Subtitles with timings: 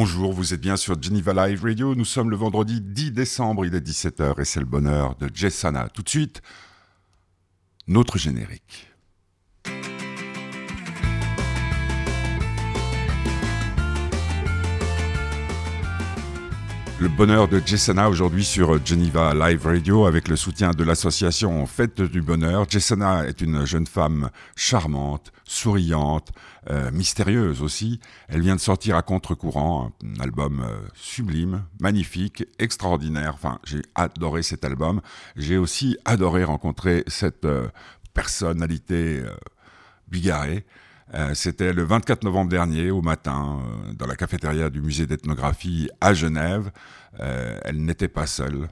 [0.00, 1.96] Bonjour, vous êtes bien sur Geneva Live Radio.
[1.96, 5.88] Nous sommes le vendredi 10 décembre, il est 17h et c'est le bonheur de Jessana.
[5.88, 6.40] Tout de suite,
[7.88, 8.86] notre générique.
[17.00, 22.02] Le bonheur de Jessana aujourd'hui sur Geneva Live Radio avec le soutien de l'association Fête
[22.02, 22.66] du Bonheur.
[22.68, 26.30] Jessana est une jeune femme charmante, souriante,
[26.70, 27.98] euh, mystérieuse aussi.
[28.28, 33.32] Elle vient de sortir à contre-courant un album euh, sublime, magnifique, extraordinaire.
[33.34, 35.00] Enfin, j'ai adoré cet album.
[35.36, 37.68] J'ai aussi adoré rencontrer cette euh,
[38.14, 39.22] personnalité
[40.08, 40.66] bigarrée.
[41.34, 43.60] C'était le 24 novembre dernier, au matin,
[43.94, 46.72] dans la cafétéria du musée d'ethnographie à Genève.
[47.18, 48.68] Elle n'était pas seule,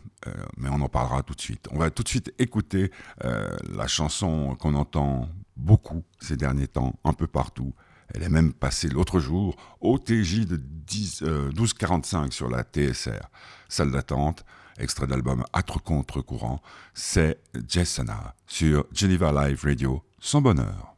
[0.56, 1.68] mais on en parlera tout de suite.
[1.70, 2.90] On va tout de suite écouter
[3.22, 7.74] la chanson qu'on entend beaucoup ces derniers temps, un peu partout.
[8.14, 13.30] Elle est même passée l'autre jour au TJ de 1245 sur la TSR,
[13.68, 14.44] salle d'attente
[14.78, 16.60] extrait d'album Atre contre courant,
[16.94, 20.92] c'est Jessana sur Geneva Live Radio, son bonheur.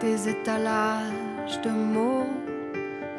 [0.00, 2.26] des étalages de mots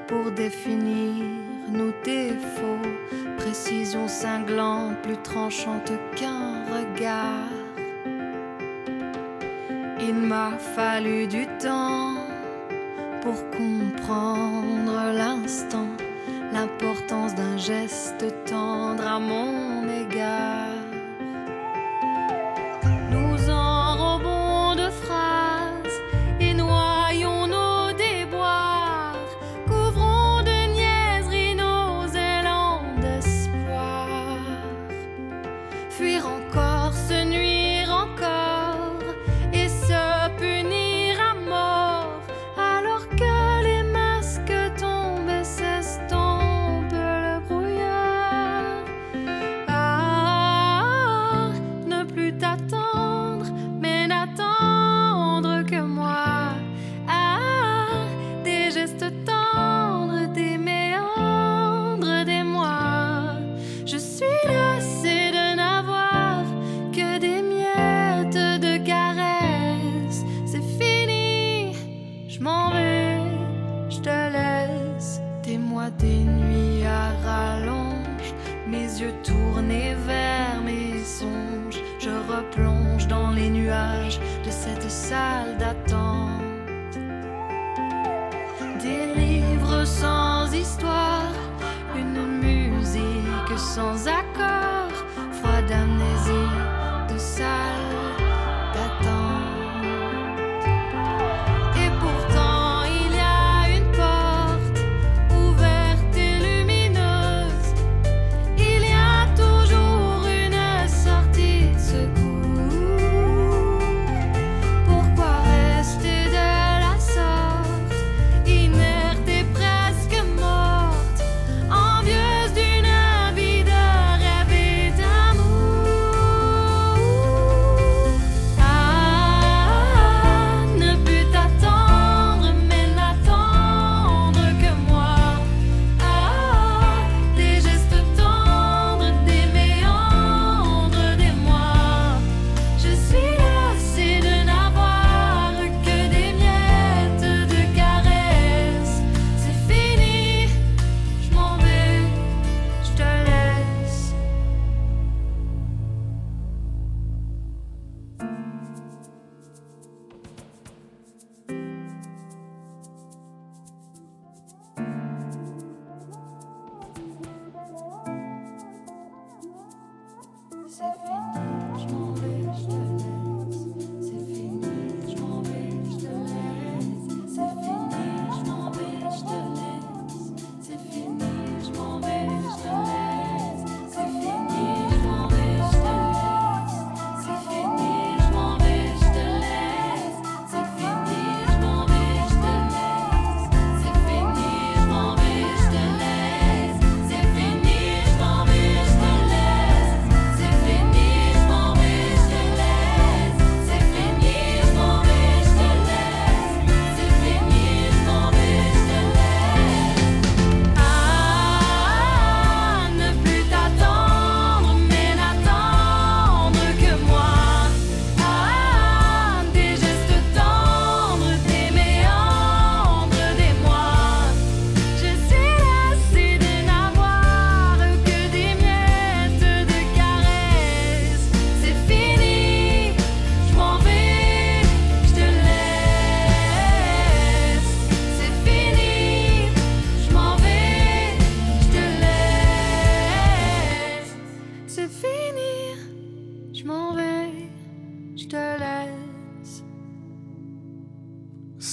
[0.09, 1.42] pour définir
[1.73, 2.89] nos défauts,
[3.37, 7.49] précision cinglante, plus tranchante qu'un regard.
[9.99, 12.15] Il m'a fallu du temps
[13.21, 15.87] pour comprendre l'instant,
[16.51, 20.72] l'importance d'un geste tendre à mon égard.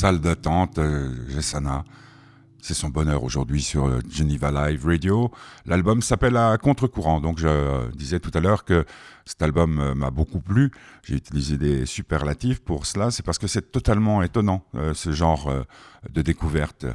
[0.00, 1.84] Salle d'attente, euh, Jessana.
[2.62, 5.30] C'est son bonheur aujourd'hui sur euh, Geneva Live Radio.
[5.66, 7.20] L'album s'appelle À contre-courant.
[7.20, 8.86] Donc je euh, disais tout à l'heure que
[9.26, 10.70] cet album m'a beaucoup plu.
[11.02, 13.10] J'ai utilisé des superlatifs pour cela.
[13.10, 14.64] C'est parce que c'est totalement étonnant,
[14.94, 15.52] ce genre
[16.10, 16.86] de découverte.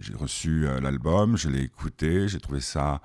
[0.00, 3.02] j'ai reçu l'album, je l'ai écouté, j'ai trouvé ça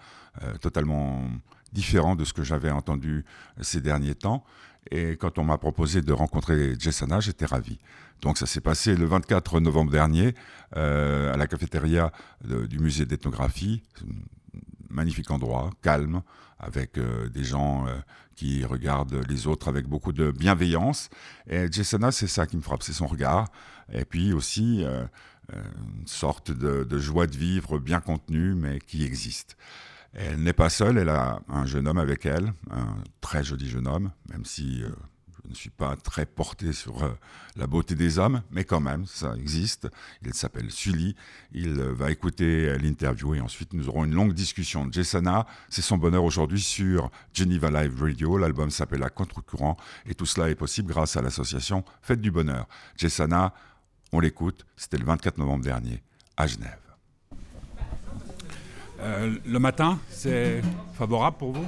[0.61, 1.27] totalement
[1.73, 3.25] différent de ce que j'avais entendu
[3.61, 4.45] ces derniers temps.
[4.91, 7.79] Et quand on m'a proposé de rencontrer Jessana, j'étais ravi.
[8.21, 10.35] Donc ça s'est passé le 24 novembre dernier
[10.77, 12.11] euh, à la cafétéria
[12.43, 13.83] du musée d'ethnographie.
[14.89, 16.21] Magnifique endroit, calme,
[16.59, 17.95] avec euh, des gens euh,
[18.35, 21.09] qui regardent les autres avec beaucoup de bienveillance.
[21.49, 23.47] Et Jessana, c'est ça qui me frappe, c'est son regard.
[23.91, 24.83] Et puis aussi
[25.53, 29.57] une sorte de, joie de vivre bien contenue, mais qui existe.
[30.17, 33.85] Elle n'est pas seule, elle a un jeune homme avec elle, un très joli jeune
[33.85, 34.89] homme, même si euh,
[35.43, 37.11] je ne suis pas très porté sur euh,
[37.57, 39.89] la beauté des hommes, mais quand même, ça existe.
[40.23, 41.17] Il s'appelle Sully,
[41.51, 44.87] il euh, va écouter l'interview et ensuite nous aurons une longue discussion.
[44.89, 49.75] Jessana, c'est son bonheur aujourd'hui sur Geneva Live Radio, l'album s'appelle À contre-courant
[50.05, 52.69] et tout cela est possible grâce à l'association Fête du Bonheur.
[52.95, 53.53] Jessana,
[54.13, 56.01] on l'écoute, c'était le 24 novembre dernier
[56.37, 56.84] à Genève.
[59.01, 60.61] Euh, le matin, c'est
[60.93, 61.65] favorable pour vous?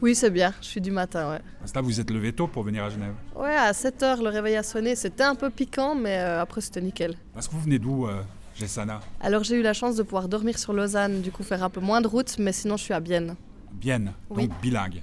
[0.00, 0.52] Oui, c'est bien.
[0.60, 1.40] Je suis du matin, ouais.
[1.74, 3.14] Là, vous êtes levé tôt pour venir à Genève?
[3.36, 4.96] Ouais, à 7 h le réveil a sonné.
[4.96, 7.14] C'était un peu piquant, mais euh, après, c'était nickel.
[7.38, 8.22] Est-ce que vous venez d'où, euh,
[8.56, 11.70] Jessana Alors, j'ai eu la chance de pouvoir dormir sur Lausanne, du coup, faire un
[11.70, 13.36] peu moins de route, mais sinon, je suis à Bienne.
[13.72, 15.02] Bienne, donc bilingue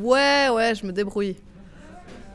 [0.00, 1.36] Ouais, ouais, je me débrouille.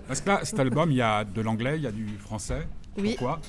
[0.07, 2.68] Parce que là, cet album, il y a de l'anglais, il y a du français.
[2.98, 3.16] Oui.
[3.18, 3.40] Pourquoi?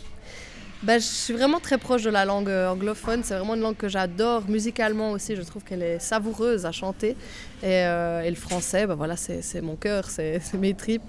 [0.83, 3.21] Bah, je suis vraiment très proche de la langue euh, anglophone.
[3.23, 4.49] C'est vraiment une langue que j'adore.
[4.49, 7.11] Musicalement aussi, je trouve qu'elle est savoureuse à chanter.
[7.63, 11.03] Et, euh, le français, bah, voilà, c'est mon cœur, c'est mes tripes.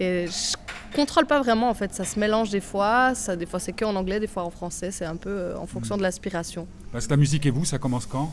[0.00, 0.56] Et je
[0.96, 1.92] contrôle pas vraiment, en fait.
[1.92, 3.14] Ça se mélange des fois.
[3.14, 4.90] Ça, des fois, c'est que en anglais, des fois en français.
[4.90, 6.66] C'est un peu euh, en fonction de l'aspiration.
[6.90, 8.32] Parce que la musique et vous, ça commence quand?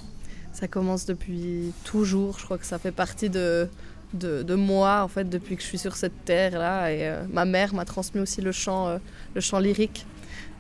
[0.54, 2.40] Ça commence depuis toujours.
[2.40, 3.68] Je crois que ça fait partie de,
[4.14, 6.94] de, moi, en fait, depuis que je suis sur cette terre-là.
[6.94, 8.98] Et ma mère m'a transmis aussi le chant,
[9.34, 10.06] le chant lyrique.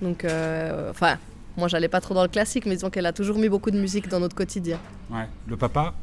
[0.01, 1.17] Donc, euh, enfin,
[1.57, 3.79] moi, j'allais pas trop dans le classique, mais disons qu'elle a toujours mis beaucoup de
[3.79, 4.79] musique dans notre quotidien.
[5.09, 5.27] Ouais.
[5.47, 5.93] Le papa?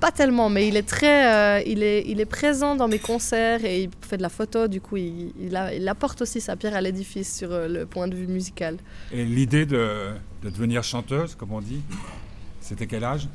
[0.00, 3.64] Pas tellement, mais il est très, euh, il est, il est présent dans mes concerts
[3.64, 4.66] et il fait de la photo.
[4.66, 8.16] Du coup, il, il, apporte aussi sa pierre à l'édifice sur euh, le point de
[8.16, 8.78] vue musical.
[9.12, 10.10] Et l'idée de,
[10.42, 11.82] de devenir chanteuse, comme on dit,
[12.60, 13.28] c'était quel âge?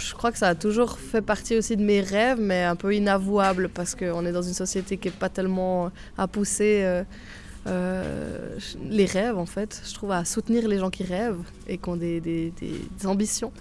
[0.00, 2.94] Je crois que ça a toujours fait partie aussi de mes rêves, mais un peu
[2.94, 7.04] inavouable parce qu'on est dans une société qui n'est pas tellement à pousser euh,
[7.66, 9.82] les rêves, en fait.
[9.86, 12.52] Je trouve à soutenir les gens qui rêvent et qui ont des, des,
[13.04, 13.52] ambitions.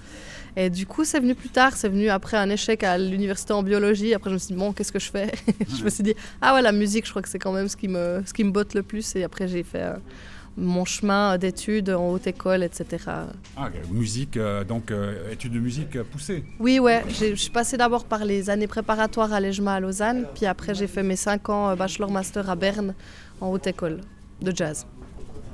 [0.56, 3.62] Et du coup, c'est venu plus tard, c'est venu après un échec à l'université en
[3.62, 4.16] biologie.
[4.16, 5.32] Après, je me suis dit, bon, qu'est-ce que je fais?
[5.78, 7.78] Je me suis dit, ah ouais, la musique, je crois que c'est quand même ce
[7.78, 9.16] qui, me, ce qui me botte le plus.
[9.16, 9.94] Et après, j'ai fait euh,
[10.58, 13.04] mon chemin d'études en haute école, etc.
[13.56, 14.92] Ah, musique, euh, donc
[15.32, 17.04] études de musique poussées Oui, ouais.
[17.08, 20.26] Je suis passée d'abord par les années préparatoires à l'EJMA à Lausanne.
[20.34, 22.96] Puis après, j'ai fait mes 5 ans bachelor-master à Berne
[23.42, 24.02] en haute école
[24.42, 24.86] de jazz.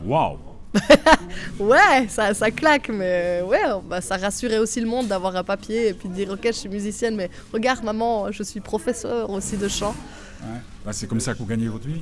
[0.05, 0.37] Waouh
[1.59, 5.89] ouais, ça, ça claque, mais ouais, bah, ça rassurait aussi le monde d'avoir un papier
[5.89, 9.55] et puis de dire ok, je suis musicienne, mais regarde maman, je suis professeur aussi
[9.55, 9.93] de chant.
[10.41, 10.59] Ouais.
[10.83, 12.01] Bah, c'est comme ça que vous gagnez votre vie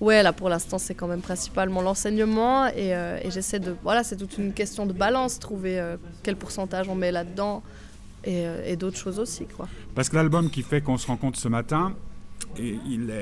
[0.00, 3.76] Ouais, là pour l'instant c'est quand même principalement l'enseignement et, euh, et j'essaie de...
[3.84, 7.62] Voilà, c'est toute une question de balance, trouver euh, quel pourcentage on met là-dedans
[8.24, 9.46] et, euh, et d'autres choses aussi.
[9.46, 9.68] quoi.
[9.94, 11.94] Parce que l'album qui fait qu'on se rencontre ce matin,
[12.58, 13.12] et il,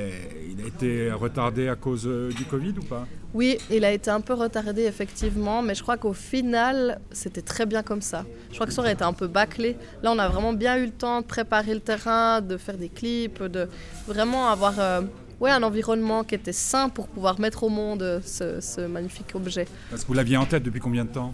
[0.51, 3.07] il, a été retardé à cause euh, du Covid ou pas?
[3.33, 7.65] Oui, il a été un peu retardé effectivement, mais je crois qu'au final, c'était très
[7.65, 8.25] bien comme ça.
[8.51, 9.77] Je crois que ça aurait été un peu bâclé.
[10.03, 12.89] Là, on a vraiment bien eu le temps de préparer le terrain, de faire des
[12.89, 13.69] clips, de
[14.09, 15.03] vraiment avoir euh,
[15.41, 19.67] ouais, un environnement qui était sain pour pouvoir mettre au monde ce, ce magnifique objet.
[19.91, 21.33] Parce que vous l'aviez en tête depuis combien de temps?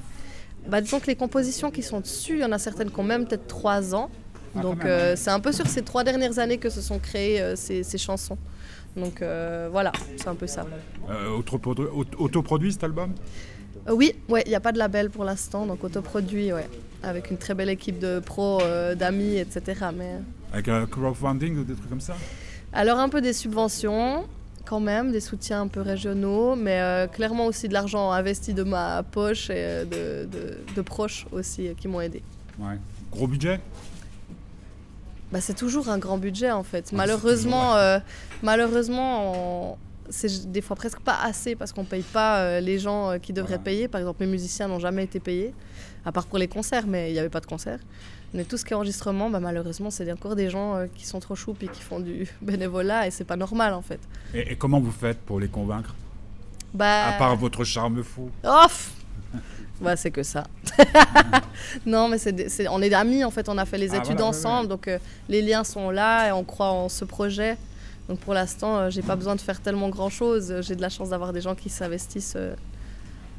[0.68, 3.04] Bah, Disons que les compositions qui sont dessus, il y en a certaines qui ont
[3.04, 4.10] même peut-être trois ans.
[4.56, 7.40] Ah, Donc euh, c'est un peu sur ces trois dernières années que se sont créées
[7.40, 8.38] euh, ces, chansons.
[8.96, 10.66] Donc euh, voilà, c'est un peu ça.
[12.18, 13.12] autoproduit cet album?
[13.90, 16.68] Oui, ouais, il n'y a pas de label pour l'instant, donc autoproduit, ouais,
[17.02, 18.60] avec une très belle équipe de pros,
[18.96, 19.86] d'amis, etc.
[19.96, 20.14] Mais...
[20.52, 22.16] Avec un crowdfunding ou des trucs comme ça?
[22.72, 24.24] Alors un peu des subventions,
[24.64, 29.04] quand même, des soutiens un peu régionaux, mais clairement aussi de l'argent investi de ma
[29.04, 30.28] poche et de,
[30.74, 32.22] de proches aussi qui m'ont aidé.
[32.58, 32.78] Ouais.
[33.12, 33.60] Gros budget?
[35.32, 36.92] Bah, c'est toujours un grand budget en fait.
[36.92, 37.98] malheureusement, euh,
[38.42, 39.78] malheureusement,
[40.08, 43.32] c'est des fois presque pas assez parce qu'on paye pas euh, les gens euh, qui
[43.32, 43.88] devraient payer.
[43.88, 45.52] Par exemple, les musiciens n'ont jamais été payés,
[46.04, 47.80] à part pour les concerts, mais il n'y avait pas de concerts.
[48.34, 51.34] Mais tout ce qui est enregistrement, bah, malheureusement, c'est encore des gens qui sont trop
[51.34, 54.00] choux et qui font du bénévolat et c'est pas normal en fait.
[54.34, 55.94] Et, et comment vous faites pour les convaincre?
[56.72, 58.30] Bah, À part votre charme fou.
[58.44, 58.66] Oh
[59.80, 60.44] Ouais, c'est que ça.
[61.86, 64.26] non, mais c'est on est amis en fait, on a fait les Ah, études voilà,
[64.26, 67.56] ensemble, donc euh, les liens sont là et on croit en ce projet.
[68.08, 70.54] Donc pour l'instant, euh, j'ai pas besoin de faire tellement grand chose.
[70.60, 72.54] J'ai de la chance d'avoir des gens qui s'investissent euh,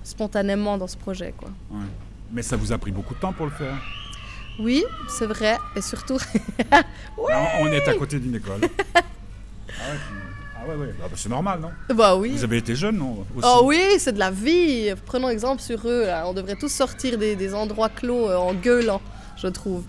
[0.03, 1.34] spontanément dans ce projet.
[1.38, 1.50] Quoi.
[1.72, 1.86] Ouais.
[2.31, 3.75] Mais ça vous a pris beaucoup de temps pour le faire?
[4.60, 6.17] Oui, c'est vrai, et surtout,
[6.72, 6.84] Là,
[7.60, 8.62] on est à côté d'une école.
[8.96, 9.03] ah ouais,
[9.69, 10.26] ah
[10.67, 10.93] ouais, ouais.
[11.00, 11.71] Ah bah, c'est normal, non?
[11.95, 12.31] Bah oui.
[12.31, 13.47] Vous avez été jeune, non aussi?
[13.47, 14.93] Oh oui, c'est de la vie.
[15.05, 16.05] Prenons exemple sur eux.
[16.05, 16.27] là.
[16.27, 19.01] On devrait tous sortir des, des endroits clos euh, en gueulant,
[19.38, 19.83] je trouve.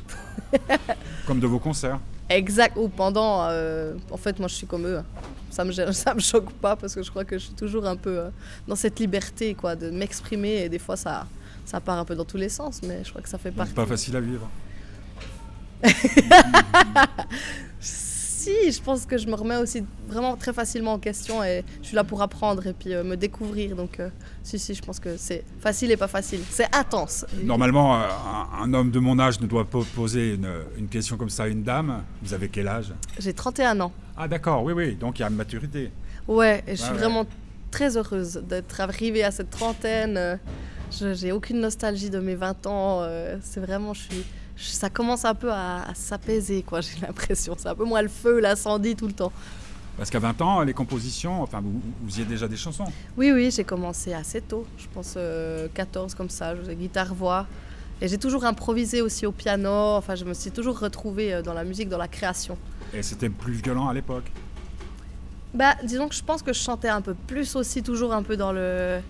[1.26, 1.98] Comme de vos concerts.
[2.30, 2.76] Exact.
[2.76, 3.46] Ou pendant.
[3.50, 5.00] euh, en fait, moi, je suis comme eux.
[5.50, 7.86] Ça me, gêne- ça me choque pas parce que je crois que je suis toujours
[7.86, 8.28] un peu euh,
[8.66, 10.62] dans cette liberté, quoi, de m'exprimer.
[10.64, 11.26] Et des fois, ça,
[11.64, 13.70] ça part un peu dans tous les sens, mais je crois que ça fait partie.
[13.70, 14.48] C'est pas facile à vivre.
[18.38, 21.88] Si, je pense que je me remets aussi vraiment très facilement en question et je
[21.88, 23.74] suis là pour apprendre et puis euh, me découvrir.
[23.74, 24.10] Donc, euh,
[24.44, 26.38] si, si, je pense que c'est facile et pas facile.
[26.48, 27.26] C'est intense.
[27.42, 31.16] Normalement, euh, un, un homme de mon âge ne doit pas poser une, une question
[31.16, 32.04] comme ça à une dame.
[32.22, 32.92] Vous avez quel âge?
[33.18, 33.92] J'ai 31 ans.
[34.16, 34.94] Ah d'accord, oui, oui.
[34.94, 35.90] Donc il y a une maturité.
[36.28, 36.98] Ouais, et je suis Ouais, ouais.
[36.98, 37.26] vraiment
[37.72, 40.38] très heureuse d'être arrivée à cette trentaine.
[40.92, 43.02] Je j'ai aucune nostalgie de mes 20 ans.
[43.42, 44.24] C'est vraiment, je suis,
[44.58, 46.80] ça commence un peu à, à s'apaiser, quoi.
[46.80, 47.54] J'ai l'impression.
[47.58, 49.32] C'est un peu moins le feu, l'incendie tout le temps.
[49.98, 52.84] Parce qu'à 20 ans, les compositions, enfin, vous, vous faisiez déjà des chansons.
[53.16, 54.64] Oui, oui, j'ai commencé assez tôt.
[54.78, 56.54] Je pense euh, 14 comme ça.
[56.54, 57.46] Je faisais guitare-voix.
[58.00, 59.68] Et j'ai toujours improvisé aussi au piano.
[59.96, 62.56] Enfin, je me suis toujours retrouvée euh, dans la musique, dans la création.
[62.94, 64.30] Et c'était plus violent à l'époque?
[65.52, 68.36] Bah, disons que je pense que je chantais un peu plus aussi, toujours un peu
[68.36, 69.00] dans le.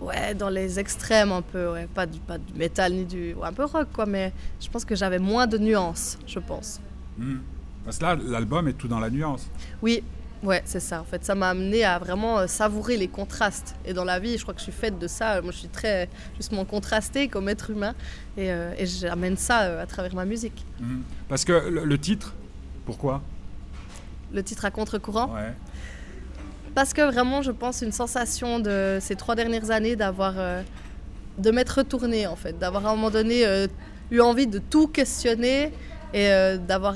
[0.00, 1.86] Ouais, dans les extrêmes un peu, ouais.
[1.86, 3.34] Pas du, pas du métal ni du.
[3.34, 6.80] ouais, un peu rock, quoi, mais je pense que j'avais moins de nuances, je pense.
[7.16, 7.38] Hmm.
[7.84, 9.48] Parce que là, l'album est tout dans la nuance.
[9.82, 10.02] Oui,
[10.42, 11.00] ouais, c'est ça.
[11.00, 13.76] En fait, ça m'a amené à vraiment euh, savourer les contrastes.
[13.84, 15.40] Et dans la vie, je crois que je suis faite de ça.
[15.42, 17.94] Moi, je suis très, justement, contrastée comme être humain.
[18.36, 20.64] Et, euh, et j'amène ça euh, à travers ma musique.
[20.80, 21.02] Hmm.
[21.28, 22.34] Parce que le, le titre,
[22.84, 23.22] pourquoi?
[24.32, 25.32] Le titre à contre-courant?
[25.34, 25.52] Ouais.
[26.74, 30.34] Parce que vraiment, je pense, une sensation de ces trois dernières années d'avoir.
[30.38, 30.62] euh,
[31.38, 32.56] de m'être retournée, en fait.
[32.60, 33.66] D'avoir à un moment donné euh,
[34.12, 35.72] eu envie de tout questionner
[36.12, 36.94] et euh, d'avoir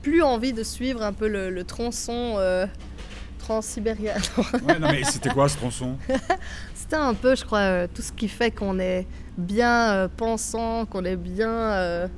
[0.00, 2.36] plus envie de suivre un peu le, le tronçon
[3.38, 4.14] transsibérien.
[4.66, 5.96] Ouais, non, mais c'était quoi ce tronçon?
[6.74, 9.06] C'était un peu, je crois, tout ce qui fait qu'on est
[9.36, 12.08] bien pensant, qu'on est bien,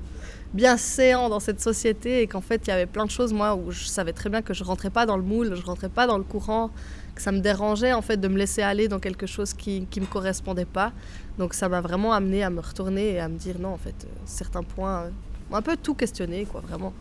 [0.54, 3.54] bien séant dans cette société et qu'en fait, il y avait plein de choses, moi,
[3.54, 6.06] où je savais très bien que je rentrais pas dans le moule, je rentrais pas
[6.06, 6.70] dans le courant,
[7.14, 10.00] que ça me dérangeait, en fait, de me laisser aller dans quelque chose qui, qui
[10.00, 10.92] me correspondait pas.
[11.38, 13.94] Donc, ça m'a vraiment amené à me retourner et à me dire non, en fait,
[14.04, 15.10] euh, certains points, euh,
[15.52, 16.92] un peu tout questionner, quoi, vraiment.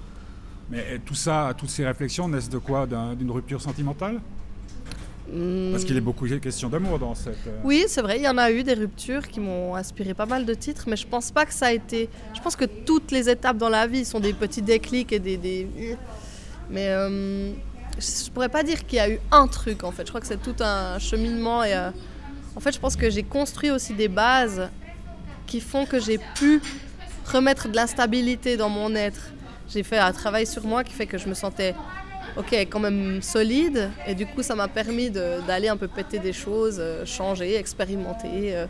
[0.70, 2.86] Mais euh, tout ça, toutes ces réflexions naissent de quoi?
[2.86, 4.20] D'un- D'une rupture sentimentale?
[5.72, 7.48] Parce qu'il est beaucoup question d'amour dans cette.
[7.48, 10.26] euh, Oui, c'est vrai, il y en a eu des ruptures qui m'ont inspiré pas
[10.28, 12.10] mal de titres, mais je pense pas que ça a été.
[12.36, 15.38] Je pense que toutes les étapes dans la vie sont des petits déclics et des.
[15.38, 15.68] des-
[16.70, 17.52] Mais euh,
[18.00, 20.04] je pourrais pas dire qu'il y a eu un truc en fait.
[20.06, 21.74] Je crois que c'est tout un cheminement et.
[21.74, 21.90] euh,
[22.56, 24.70] En fait, je pense que j'ai construit aussi des bases
[25.48, 26.62] qui font que j'ai pu
[27.26, 29.32] remettre de la stabilité dans mon être.
[29.68, 31.74] J'ai fait un travail sur moi qui fait que je me sentais
[32.38, 33.90] ok, quand même solide.
[34.08, 37.56] Et du coup, ça m'a permis de- d'aller un peu péter des choses, euh, changer,
[37.56, 38.66] expérimenter euh,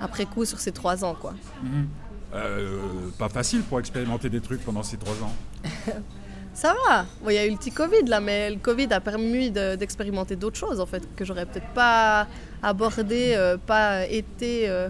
[0.00, 1.14] après coup sur ces trois ans.
[1.14, 1.34] quoi.
[1.62, 1.88] mhm.
[2.34, 2.80] Euh,
[3.16, 5.32] pas facile pour expérimenter des trucs pendant ces trois ans.
[6.52, 7.06] Ça va.
[7.22, 9.76] Bon, Il y a eu le petit Covid là, mais le Covid a permis de-
[9.76, 12.26] d'expérimenter d'autres choses en fait que j'aurais peut-être pas
[12.62, 14.68] abordé, euh, pas été.
[14.68, 14.88] euh,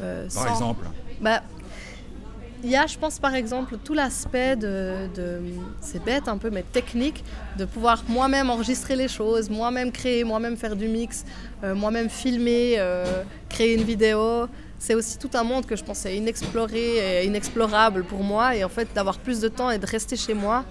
[0.00, 0.86] euh, Par sans- exemple.
[1.20, 1.42] Bah,
[2.62, 5.08] il y a, je pense, par exemple, tout l'aspect de,
[5.80, 7.24] c'est bête un peu, mais technique,
[7.58, 11.24] de pouvoir moi-même enregistrer les choses, moi-même créer, moi-même faire du mix,
[11.64, 14.46] euh, moi-même filmer, euh, créer une vidéo.
[14.78, 18.54] C'est aussi tout un monde que je pensais inexploré et inexplorable pour moi.
[18.54, 20.64] Et en fait, d'avoir plus de temps et de rester chez moi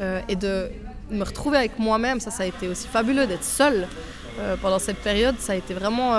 [0.00, 0.70] euh, et de
[1.10, 3.86] me retrouver avec moi-même, ça, ça a été aussi fabuleux d'être seule
[4.60, 5.36] pendant cette période.
[5.38, 6.14] Ça a été vraiment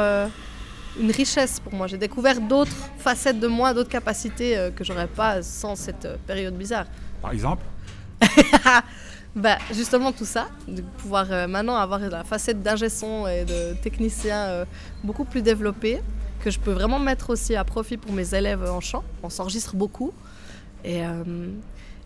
[1.00, 1.88] une richesse pour moi.
[1.88, 6.18] J'ai découvert d'autres facettes de moi, d'autres capacités euh, que j'aurais pas sans cette euh,
[6.26, 6.86] période bizarre.
[7.22, 7.64] Par exemple?
[9.36, 13.74] Bah, justement tout ça, de pouvoir euh, maintenant avoir la facette d'ingé son et de
[13.82, 14.66] technicien euh,
[15.04, 16.02] beaucoup plus développée,
[16.40, 19.04] que je peux vraiment mettre aussi à profit pour mes élèves en chant.
[19.24, 20.14] On s'enregistre beaucoup.
[20.86, 21.02] Et,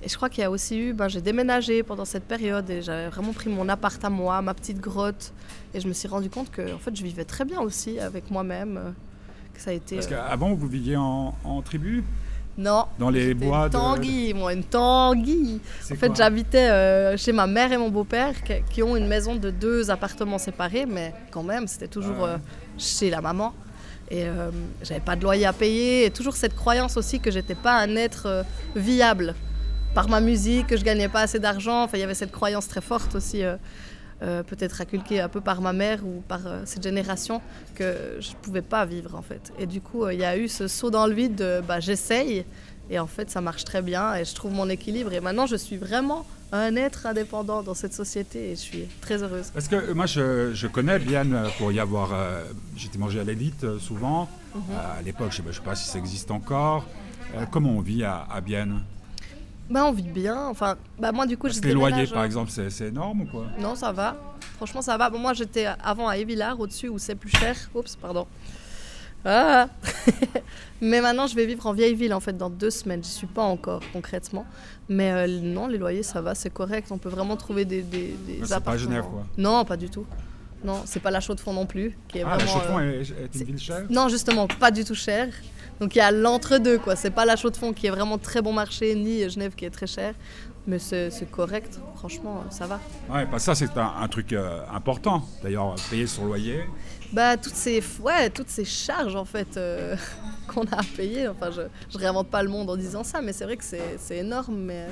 [0.01, 2.81] et je crois qu'il y a aussi eu, ben, j'ai déménagé pendant cette période et
[2.81, 5.33] j'avais vraiment pris mon appart à moi, ma petite grotte.
[5.73, 8.31] Et je me suis rendu compte que en fait, je vivais très bien aussi avec
[8.31, 8.77] moi-même.
[8.77, 8.91] euh,
[9.59, 9.95] que ça a été.
[9.95, 12.03] Parce euh, qu'avant, vous viviez en, en tribu?
[12.57, 12.85] Non.
[12.97, 15.61] Dans les bois une tanguy, moi, une tanguy.
[15.91, 18.33] En fait, j'habitais euh, chez ma mère et mon beau-père
[18.69, 22.37] qui, ont une maison de deux appartements séparés, mais quand même, c'était toujours euh,
[22.77, 23.53] chez la maman.
[24.11, 24.25] Et
[24.81, 26.05] j'avais pas de loyer à payer.
[26.05, 28.43] Et toujours cette croyance aussi que j'étais pas un être
[28.75, 29.35] viable
[29.93, 31.83] par ma musique, que je gagnais pas assez d'argent.
[31.83, 33.43] Enfin, il y avait cette croyance très forte aussi.
[34.19, 37.41] peut-être inculquée un peu par ma mère ou par cette génération,
[37.75, 39.53] que je ne pouvais pas vivre en fait.
[39.57, 42.45] Et du coup, il y a eu ce saut dans le vide de bah, j'essaye,
[42.89, 45.13] et en fait, ça marche très bien et je trouve mon équilibre.
[45.13, 49.21] Et maintenant, je suis vraiment un être indépendant dans cette société et je suis très
[49.21, 49.51] heureuse.
[49.53, 52.13] Parce que euh, moi, je, connais euh, pour y avoir.
[52.13, 52.43] Euh,
[52.75, 54.27] j'étais mangé à l'élite souvent.
[54.55, 54.61] Mhm.
[54.75, 56.87] à l'époque, je ne sais, pas si ça existe encore.
[57.51, 58.81] comment on vit à, à Bienne
[59.69, 60.47] bah, on vit bien.
[60.47, 63.75] Enfin, bah, moi, du coup, je Les loyers, par exemple, c'est énorme ou quoi Non,
[63.75, 64.15] ça va.
[64.55, 65.09] Franchement, ça va.
[65.09, 67.55] Bon, moi, j'étais avant à Évillard, au-dessus, où c'est plus cher.
[67.73, 68.27] Oups, pardon.
[69.25, 69.67] Ah
[70.81, 73.03] Mais maintenant, je vais vivre en vieille ville en fait dans deux semaines.
[73.03, 74.45] Je suis pas encore concrètement.
[74.87, 76.87] Mais euh, non, les loyers, ça va, c'est correct.
[76.91, 78.61] On peut vraiment trouver des, des, des appartements.
[78.61, 79.25] pas Genève, quoi.
[79.37, 80.05] Non, pas du tout.
[80.63, 81.97] Non, c'est pas la Chaux-de-Fonds non plus.
[82.07, 84.95] Qui est ah, la Chaux-de-Fonds euh, est, une ville chère Non, justement, pas du tout
[84.95, 85.33] chère.
[85.79, 86.95] Donc il y a l'entre-deux, quoi.
[86.95, 89.87] C'est pas la Chaux-de-Fonds qui est vraiment très bon marché, ni Genève qui est très
[89.87, 90.13] chère.
[90.67, 92.79] Mais c'est correct, franchement, ça va.
[93.09, 95.23] Ouais, bah ça c'est un, truc euh, important.
[95.41, 96.65] D'ailleurs, payer son loyer.
[97.11, 99.95] Bah toutes ces, ouais, toutes ces charges en fait euh,
[100.47, 101.27] qu'on a à payer.
[101.27, 104.17] Enfin, je, je réinvente pas le monde en disant ça, mais c'est vrai que c'est
[104.17, 104.57] énorme.
[104.57, 104.87] Mais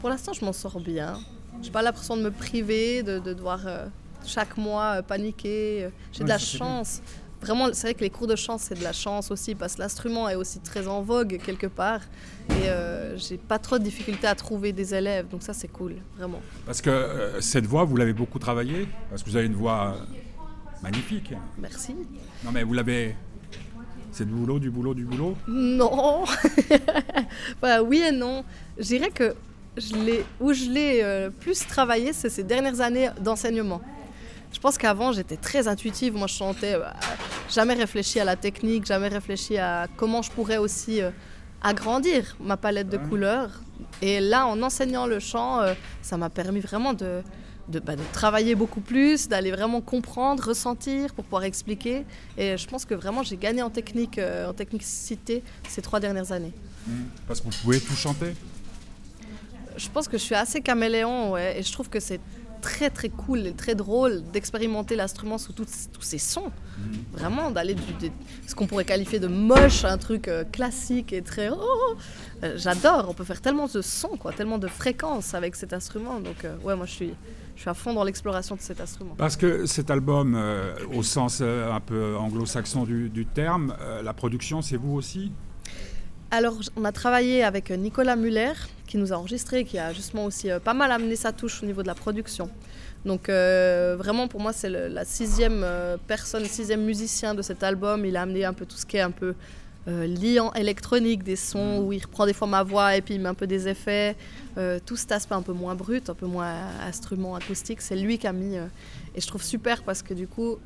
[0.00, 1.20] pour l'instant, je m'en sors bien.
[1.62, 3.86] J'ai pas l'impression de me priver, de, de devoir euh,
[4.24, 5.88] chaque mois paniquer.
[6.12, 7.00] J'ai de la chance
[7.46, 9.80] vraiment, c'est vrai que les cours de chant, c'est de la chance aussi, parce que
[9.80, 12.00] l'instrument est aussi très en vogue quelque part.
[12.50, 15.94] Et euh, j'ai pas trop de difficultés à trouver des élèves, donc ça, c'est cool,
[16.18, 16.40] vraiment.
[16.64, 18.88] Parce que euh, cette voix, vous l'avez beaucoup travaillée?
[19.10, 19.96] Parce que vous avez une voix
[20.82, 21.32] magnifique.
[21.58, 21.94] Merci.
[22.44, 23.14] Non, mais vous l'avez.
[24.12, 25.36] C'est du boulot, du boulot, du boulot?
[25.46, 26.24] Non
[27.86, 28.44] Oui et non.
[28.78, 29.34] Je dirais que
[29.76, 33.80] je où je l'ai euh, plus travaillé, c'est ces dernières années d'enseignement.
[34.52, 36.14] Je pense qu'avant, j'étais très intuitive.
[36.14, 36.84] Moi, je chantais, euh,
[37.50, 41.10] jamais réfléchi à la technique, jamais réfléchi à comment je pourrais aussi euh,
[41.62, 43.60] agrandir ma palette de couleurs.
[44.02, 47.22] Et là, en enseignant le chant, euh, ça m'a permis vraiment de,
[47.68, 52.04] bah, de, travailler beaucoup plus, d'aller vraiment comprendre, ressentir pour pouvoir expliquer.
[52.36, 56.52] Et je pense que vraiment, j'ai gagné en technique, en technicité ces trois dernières années.
[56.86, 56.92] Mmh.
[57.26, 58.34] Parce que vous pouvez tout chanter?
[59.76, 62.20] Je pense que je suis assez caméléon, ouais, et je trouve que c'est
[62.66, 66.50] très très cool et très drôle d'expérimenter l'instrument sous tous, tous ces sons.
[66.78, 66.94] Mhm.
[67.12, 67.80] Vraiment, d'aller de
[68.44, 71.48] ce qu'on pourrait qualifier de moche un truc euh, classique et très.
[71.48, 71.96] Oh, oh, oh.
[72.42, 76.18] Euh, j'adore, on peut faire tellement de sons, quoi, tellement de fréquences avec cet instrument.
[76.18, 77.14] Donc, euh, ouais, moi je suis.
[77.54, 79.14] Je suis à fond dans l'exploration de cet instrument.
[79.16, 80.38] Parce que cet album,
[80.94, 83.74] au sens un peu anglo-saxon du, du, terme,
[84.04, 85.32] la production, c'est vous aussi?
[86.30, 88.52] Alors, on a travaillé avec Nicolas Muller,
[88.86, 91.66] qui nous a enregistré, qui a justement aussi euh, pas mal amené sa touche au
[91.66, 92.50] niveau de la production.
[93.04, 98.04] Donc, euh, vraiment, pour moi, c'est la sixième euh, personne, sixième musicien de cet album.
[98.04, 99.34] Il a amené un peu tout ce qui est un peu
[99.88, 103.28] liant électronique, des sons où il reprend des fois ma voix et puis il met
[103.28, 104.16] un peu des effets.
[104.84, 108.26] tout cet aspect un peu moins brut, un peu moins instrument acoustique, c'est lui qui
[108.26, 108.56] a mis.
[108.56, 110.58] et je trouve super parce que du coup,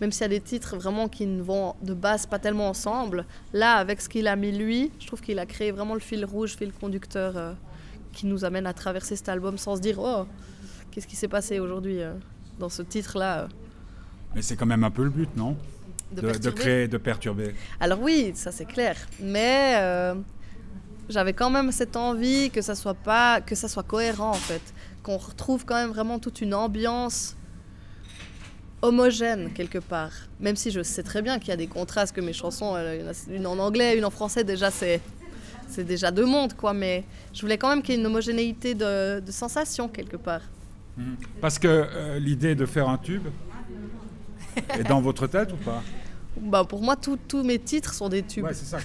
[0.00, 3.26] même s'il y a des titres vraiment qui ne vont de base pas tellement ensemble,
[3.52, 6.24] là, avec ce qu'il a mis lui, je trouve qu'il a créé vraiment le fil
[6.24, 7.52] rouge, fil conducteur euh,
[8.12, 10.26] qui nous amène à traverser cet album sans se dire oh,
[10.90, 12.14] qu'est-ce qui s'est passé aujourd'hui euh,
[12.58, 13.40] dans ce titre-là.
[13.40, 13.48] Euh.
[14.34, 15.56] Mais c'est quand même un peu le but, non?
[16.12, 17.54] De, créer, de perturber.
[17.80, 18.96] Alors oui, ça c'est clair.
[19.20, 20.14] Mais
[21.08, 24.62] j'avais quand même cette envie que ça soit pas, que ça soit cohérent en fait,
[25.02, 27.37] qu'on retrouve quand même vraiment toute une ambiance
[28.82, 30.12] homogène quelque part.
[30.40, 32.76] Même si je sais très bien qu'il y a des contrastes, que mes chansons,
[33.30, 35.00] une en anglais, une en français, déjà c'est
[35.68, 36.72] c'est déjà deux mondes quoi.
[36.72, 40.42] Mais je voulais quand même qu'il y ait une homogénéité de, de sensations quelque part.
[40.98, 41.16] Mhm.
[41.40, 43.28] Parce que euh, l'idée de faire un tube
[44.76, 45.82] est dans votre tête ou pas?
[46.40, 48.44] Bah pour moi, tous mes titres sont des tubes.
[48.44, 48.78] Ouais, c'est ça.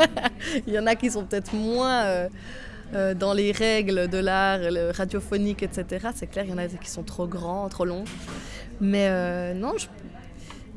[0.66, 2.28] Il y en a qui sont peut-être moins euh,
[2.94, 4.60] euh, dans les règles de l'art
[4.94, 6.08] radiophonique, etc.
[6.14, 8.04] C'est clair, il y en a qui sont trop grands, trop longs.
[8.80, 9.86] Mais euh, non, je,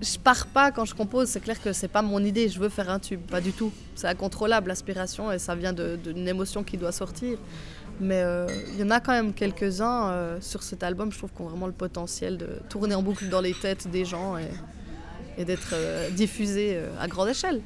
[0.01, 1.27] je pars pas quand je compose.
[1.29, 2.49] C'est clair que c'est pas mon idée.
[2.49, 3.71] Je veux faire un tube, pas du tout.
[3.95, 7.38] C'est incontrôlable l'aspiration et ça vient d'une émotion qui doit sortir.
[7.99, 11.31] Mais euh, il y en a quand même quelques-uns euh, sur cet album, je trouve,
[11.36, 14.47] qui ont vraiment le potentiel de tourner en boucle dans les têtes des gens et,
[15.45, 15.75] d'être
[16.15, 17.62] diffusés à grande échelle.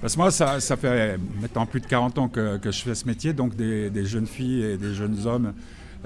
[0.00, 2.94] Parce que moi, ça, ça, fait maintenant plus de 40 ans que, que je fais
[2.94, 5.52] ce métier, donc des, des, jeunes filles et des jeunes hommes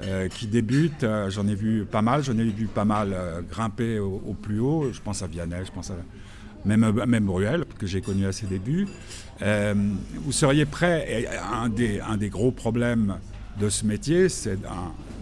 [0.01, 1.03] euh, qui débutent.
[1.03, 4.59] Euh, j'en ai vu pas mal, j'en ai vu pas mal euh, grimper au, plus
[4.59, 4.91] haut.
[4.91, 5.91] Je pense à Vianney, je pense
[6.65, 8.87] même, même Bruel, que j'ai connu à ses débuts.
[9.39, 13.17] Vous seriez prêt, un des, un des gros problèmes
[13.59, 14.57] de ce métier, c'est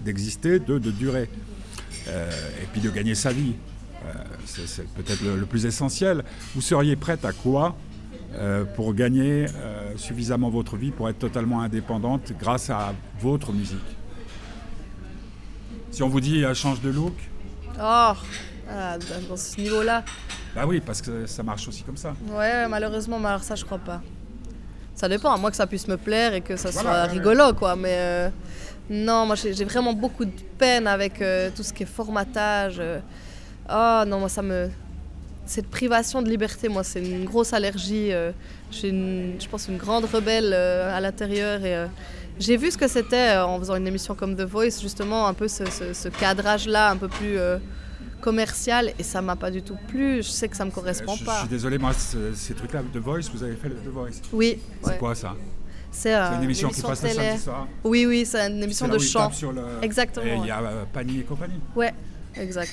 [0.05, 1.29] d'exister, de, de durer,
[2.07, 3.55] et puis de gagner sa vie.
[4.45, 6.23] C'est peut-être le, le, plus essentiel.
[6.53, 7.75] Vous seriez prête à quoi
[8.75, 9.47] pour gagner
[9.95, 13.97] suffisamment votre vie pour être totalement indépendante grâce à votre musique?
[15.91, 17.13] Si on vous dit change de look
[17.77, 18.13] Oh,
[18.69, 18.97] ah,
[19.30, 20.04] dans ce niveau-là.
[20.56, 22.13] Bah oui, parce que ça marche aussi comme ça.
[22.30, 24.01] Ouais, malheureusement, mais alors ça, je crois pas.
[24.95, 27.75] Ça dépend, à moi que ça puisse me plaire et que ça soit rigolo, quoi.
[27.75, 28.30] Mais euh,
[28.89, 32.82] non, moi, j'ai vraiment beaucoup de peine avec euh, tout ce qui est formatage.
[33.69, 34.69] Oh non, moi, ça me.
[35.45, 38.12] Cette privation de liberté, moi, c'est une grosse allergie.
[38.71, 41.88] j'ai, je pense, une grande rebelle à l'intérieur et.
[42.41, 45.47] J'ai vu ce que c'était en faisant une émission comme The Voice, justement, un peu
[45.47, 47.38] ce, ce cadrage-là, un peu plus
[48.21, 50.17] commercial et ça m'a pas du tout plu.
[50.17, 51.36] Je sais que ça me correspond je, pas.
[51.36, 54.60] Je suis désolé, moi, ces trucs-là, The Voice, vous avez fait The Voice Oui.
[54.84, 55.36] C'est quoi ça
[55.93, 59.30] c'est euh, une émission, qui passe samedi soir Oui, oui, c'est une émission de chant.
[59.54, 59.84] Le...
[59.84, 60.25] Exactement.
[60.25, 61.93] Et il y a euh, Pani et compagnie Ouais,
[62.36, 62.71] exact.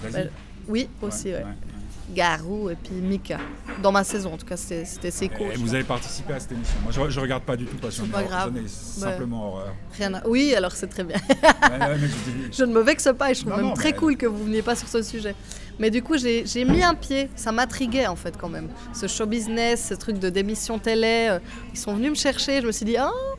[0.00, 0.20] Bah,
[0.68, 1.38] oui, aussi, ouais.
[1.38, 1.73] ouais.
[2.12, 3.38] Garou et puis Mika.
[3.82, 5.50] Dans ma saison, en tout cas, c'était ses cours.
[5.52, 7.98] Et vous avez participé à cette émission Moi, je, je regarde pas du tout parce
[7.98, 8.52] que pas grave.
[8.66, 9.74] simplement horreur.
[9.96, 10.26] Rien à...
[10.26, 11.16] Oui, alors c'est très bien.
[11.28, 12.06] je,
[12.52, 13.96] je ne me vexe pas et je trouve non, même non, très mais...
[13.98, 15.34] cool que vous veniez pas sur ce sujet.
[15.78, 17.28] Mais du coup, j'ai mis un pied.
[17.34, 18.68] Ça m'intriguait en fait quand même.
[18.92, 21.28] Ce show business, ce truc de démission télé.
[21.30, 21.38] Euh,
[21.72, 22.60] ils sont venus me chercher.
[22.60, 23.36] Je me suis dit, oh,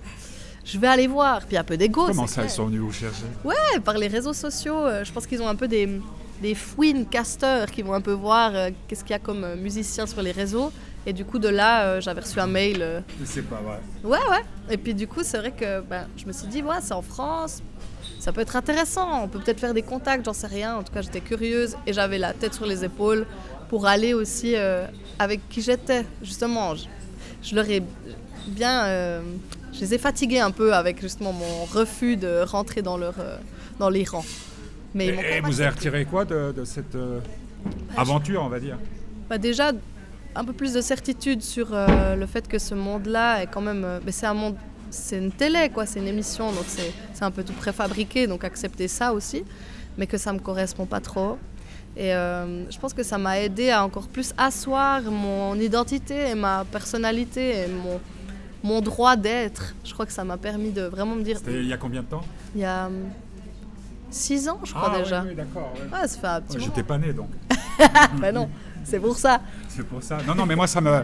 [0.65, 1.45] je vais aller voir.
[1.45, 2.07] Puis un peu d'ego.
[2.07, 2.45] Comment ça, clair.
[2.47, 3.23] ils sont venus vous chercher?
[3.43, 4.85] Ouais, par les réseaux sociaux.
[4.85, 6.01] Euh, je pense qu'ils ont un peu des
[6.41, 9.55] des fouines casters qui vont un peu voir euh, qu'est-ce qu'il y a comme euh,
[9.55, 10.71] musicien sur les réseaux.
[11.07, 12.81] Et du coup, de là, euh, j'avais reçu un mail.
[12.81, 13.79] euh, C'est pas vrai.
[14.03, 14.43] Ouais, ouais.
[14.69, 17.01] Et puis du coup, c'est vrai que ben, je me suis dit, ouais, c'est en
[17.01, 17.61] France,
[18.19, 19.23] ça peut être intéressant.
[19.23, 20.75] On peut peut-être faire des contacts, j'en sais rien.
[20.77, 23.25] En tout cas, j'étais curieuse et j'avais la tête sur les épaules
[23.69, 24.55] pour aller aussi
[25.19, 26.05] avec qui j'étais.
[26.23, 26.85] Justement, je,
[27.43, 27.81] je leur ai
[28.47, 28.85] bien.
[29.73, 33.15] je les ai fatigués un peu avec justement mon refus de rentrer dans, leur,
[33.79, 34.25] dans les rangs.
[34.95, 37.19] Mais Et, vous avez retiré quoi de, de cette euh,
[37.97, 38.77] aventure, on va dire?
[39.29, 39.71] Bah déjà,
[40.35, 43.83] un peu plus de certitude sur euh, le fait que ce monde-là est quand même.
[43.83, 44.55] euh, mais c'est un monde.
[44.91, 48.45] C'est une télé, quoi, c'est une émission, donc c'est c'est un peu tout préfabriqué, donc
[48.45, 49.43] accepter ça aussi,
[49.97, 51.37] mais que ça me correspond pas trop.
[51.97, 56.35] Et euh, je pense que ça m'a aidé à encore plus asseoir mon identité et
[56.35, 57.99] ma personnalité et mon,
[58.63, 59.75] mon droit d'être.
[59.83, 61.37] Je crois que ça m'a permis de vraiment me dire.
[61.37, 62.23] C'était il y a combien de temps?
[62.53, 62.89] Il y a
[64.15, 65.21] hum, six ans, je crois Ah, déjà.
[65.21, 65.73] oui, oui, d'accord.
[65.75, 65.99] ouais.
[66.01, 66.63] Ouais, ça fait un petit Ouais.
[66.63, 67.29] J'étais pas né donc.
[68.21, 68.49] Bah non,
[68.83, 69.41] c'est pour ça.
[69.67, 70.17] C'est pour ça.
[70.27, 70.89] Non, non, mais moi, ça me.
[70.89, 71.03] euh,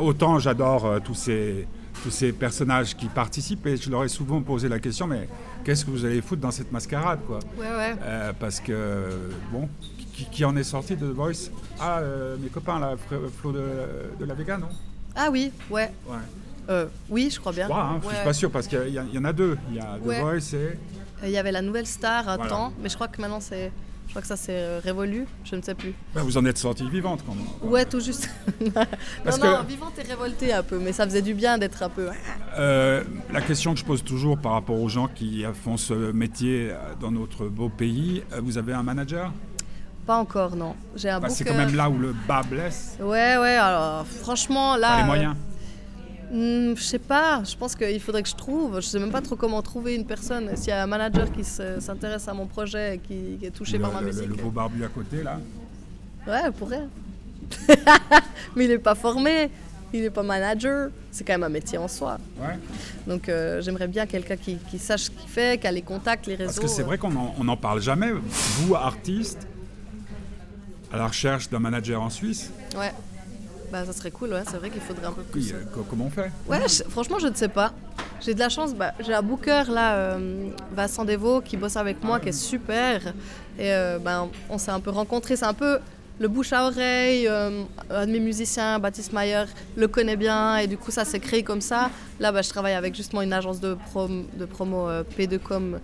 [0.00, 1.66] autant j'adore euh, tous, ces,
[2.02, 5.28] tous ces personnages qui participent et je leur ai souvent posé la question mais
[5.64, 7.40] qu'est-ce que vous allez foutre dans cette mascarade, quoi?
[7.58, 7.96] Ouais, ouais.
[8.02, 9.08] Euh, Parce que,
[9.52, 9.68] bon,
[10.12, 11.50] qui, qui en est sorti de The Voice?
[11.80, 12.94] Ah, euh, mes copains, là,
[13.40, 13.64] Flo de,
[14.20, 14.68] de la Vega, non?
[15.16, 15.90] Ah oui, ouais.
[16.08, 16.16] Ouais.
[16.70, 17.64] Euh, oui, je crois bien.
[17.66, 19.58] Je crois, hein, je suis pas sûr parce qu'il y, y en a deux.
[19.70, 20.20] Il y a The Ouais.
[20.20, 20.78] Voice et.
[21.22, 22.46] Euh, Il y avait la nouvelle star Voilà.
[22.46, 23.70] temps, mais je crois que maintenant c'est.
[24.06, 25.94] Je crois que ça s'est euh, révolu, je ne sais plus.
[26.14, 27.46] Ben, vous en êtes sortie vivante quand même.
[27.72, 28.28] Ouais, tout juste.
[29.24, 31.88] Parce non, que- vivante et révoltée un peu, mais ça faisait du bien d'être un
[31.88, 32.10] peu.
[32.58, 36.70] Euh, la question que je pose toujours par rapport aux gens qui font ce métier
[37.00, 39.32] dans notre beau pays, vous avez un manager?
[40.06, 40.76] Pas encore, non.
[40.96, 42.98] J'ai un Bah, C'est quand même là où le bas blesse.
[43.00, 45.02] Ouais, ouais, alors franchement, là.
[45.06, 45.30] Pas les euh,
[46.34, 48.76] hmm, je sais pas, je pense qu'il faudrait que je trouve.
[48.80, 50.54] Je sais même pas trop comment trouver une personne.
[50.56, 53.50] S'il y a un manager qui se- s'intéresse à mon projet et qui, qui est
[53.50, 54.28] touché le, par ma le- musique.
[54.28, 55.38] le beau barbu à côté, là.
[56.26, 56.86] Ouais, elle pourrait.
[58.56, 59.50] mais il est pas formé,
[59.92, 60.90] il est pas manager.
[61.10, 62.18] C'est quand même un métier en soi.
[62.40, 62.58] Ouais.
[63.06, 66.26] Donc euh, j'aimerais bien quelqu'un qui, qui sache ce qu'il fait, qui a les contacts,
[66.26, 66.46] les réseaux.
[66.46, 67.10] Parce que c'est vrai qu'on
[67.44, 68.10] n'en parle jamais.
[68.12, 69.46] Vous, artiste,
[70.92, 72.92] à la recherche d'un manager en Suisse, euh, Ouais.
[73.74, 74.42] Bah ça serait cool, ouais.
[74.48, 75.52] C'est vrai qu'il faudrait un peu plus.
[75.52, 76.30] euh, co- comment on fait?
[76.48, 77.72] Ouais, je- franchement, je ne sais pas.
[78.20, 78.72] J'ai de la chance.
[78.72, 83.00] Bah, j'ai un booker là, euh, Vincent Devaux, qui bosse avec moi, qui est super.
[83.58, 85.34] Et euh, ben, on s'est un peu rencontrés.
[85.34, 85.80] C'est un peu
[86.20, 87.26] le bouche à oreille.
[87.26, 90.56] un de mes musiciens, Baptiste Mayer, le connaît bien.
[90.58, 91.90] Et du coup, ça s'est créé comme ça.
[92.20, 95.72] Là, bah, je travaille avec justement une agence de, prom- de promo euh, P2Com.
[95.72, 95.80] Ouais.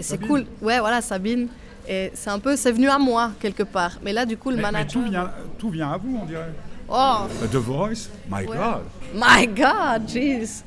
[0.00, 0.46] Et c'est cool.
[0.62, 1.46] Ouais, voilà, Sabine.
[1.88, 3.98] Et c'est un peu, c'est venu à moi quelque part.
[4.02, 4.92] Mais là, du coup, le Mais, mais manager.
[5.04, 6.50] tout, vient, tout vient à vous, on dirait.
[6.90, 8.56] Oh, The Voice, my Ouais.
[8.56, 8.82] God.
[9.14, 10.64] my God, jeez.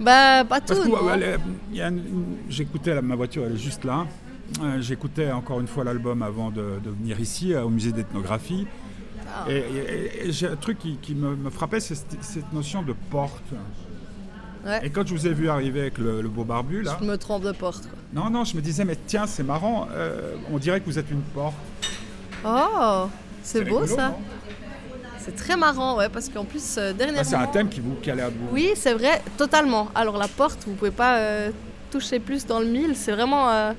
[0.00, 0.74] Bah, pas tout.
[2.48, 4.06] J'écoutais, ma voiture, elle est juste là.
[4.62, 8.66] Euh, J'écoutais encore une fois l'album avant de, de venir ici, euh, au musée d'ethnographie.
[9.34, 9.50] Ah.
[9.50, 12.82] Et, et- et j'ai un truc qui, qui me, me frappait, c'est cette, cette notion
[12.82, 13.42] de porte.
[14.66, 14.86] Ouais.
[14.86, 17.16] Et quand je vous ai vu arriver avec le, le beau barbu, là, Je me
[17.16, 17.82] trompe de porte.
[17.88, 17.98] quoi.
[18.12, 21.10] non, non, je me disais, mais tiens, c'est marrant, euh, on dirait que vous êtes
[21.10, 21.54] une porte.
[22.44, 23.06] Oh,
[23.42, 24.16] c'est beau rigolo, ça.
[25.24, 27.22] C'est très marrant, ouais, parce qu'en plus, euh, dernièrement...
[27.22, 28.48] Ah, c'est un thème qui vous qui allait à bout.
[28.52, 29.88] Oui, c'est vrai, totalement.
[29.94, 31.50] Alors la porte, vous pouvez pas euh,
[31.90, 32.96] toucher plus dans le mille.
[32.96, 33.72] C'est vraiment euh,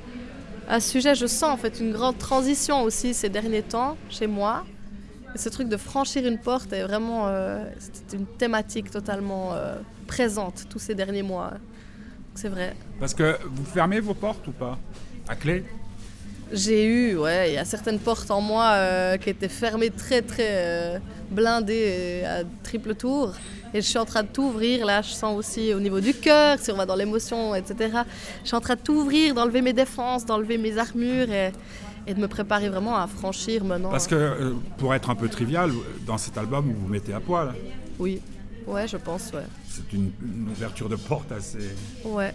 [0.70, 4.64] un sujet, je sens en fait une grande transition aussi ces derniers temps chez moi.
[5.36, 9.76] Et ce truc de franchir une porte est vraiment euh, c'est une thématique totalement euh,
[10.08, 11.54] présente tous ces derniers mois.
[12.36, 12.76] C'est vrai.
[13.00, 14.78] Parce que vous fermez vos portes ou pas?
[15.28, 15.66] À clé?
[16.52, 20.22] J'ai eu, ouais, il y a certaines portes en moi euh, qui étaient fermées très
[20.22, 21.00] très euh,
[21.32, 23.34] blindées et à triple tour.
[23.74, 26.14] Et je suis en train de tout ouvrir, là, je sens aussi au niveau du
[26.14, 27.98] cœur, si on va dans l'émotion, etc.
[28.44, 31.52] Je suis en train de tout ouvrir, d'enlever mes défenses, d'enlever mes armures et,
[32.06, 33.90] et de me préparer vraiment à franchir maintenant.
[33.90, 35.72] Parce que, euh, pour être un peu trivial,
[36.06, 37.52] dans cet album, vous vous mettez à poil.
[37.98, 38.22] Oui,
[38.68, 39.42] ouais, je pense, ouais.
[39.68, 41.58] C'est une, une ouverture de porte assez...
[42.06, 42.32] Ouais,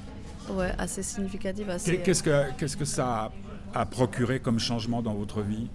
[0.50, 1.98] ouais, assez significative, assez...
[1.98, 3.30] Qu'est- Qu'est-ce que, qu'est-ce que ça
[3.78, 5.68] a procuré comme changement dans votre vie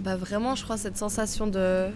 [0.00, 1.88] Bah vraiment, je crois, cette sensation de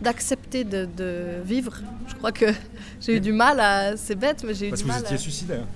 [0.00, 1.74] d'accepter de, de vivre.
[2.08, 2.46] Je crois que
[3.02, 3.98] j'ai eu du mal à...
[3.98, 5.18] C'est bête, mais j'ai eu Parce du que vous mal étiez à...
[5.18, 5.66] suicidaire.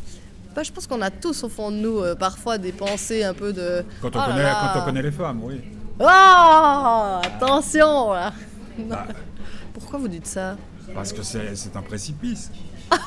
[0.56, 3.34] Bah, je pense qu'on a tous au fond de nous euh, parfois des pensées un
[3.34, 3.84] peu de...
[4.00, 4.72] Quand on, Oh connaît, là.
[4.72, 5.60] quand on connaît les femmes, oui.
[6.00, 8.12] Oh Attention.
[8.12, 8.32] Bah,
[9.74, 10.56] Pourquoi vous dites ça?
[10.94, 12.50] Parce que c'est un précipice.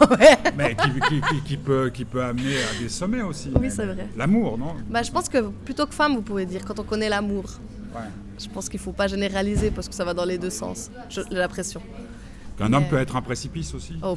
[0.09, 0.37] Ouais.
[0.57, 3.51] Mais qui, qui- qui- qui peut, qui peut amener à des sommets aussi.
[3.59, 4.07] Oui, c'est vrai.
[4.15, 4.75] L'amour, non?
[4.89, 7.45] Bah, je pense que plutôt que femme, vous pouvez dire quand on connaît l'amour.
[7.95, 8.01] Ouais.
[8.39, 10.91] Je pense qu'il faut pas généraliser parce que ça va dans les deux sens.
[11.09, 11.81] J'ai l'impression.
[12.57, 13.95] Qu'un homme peut être un précipice aussi?
[14.03, 14.15] Oh,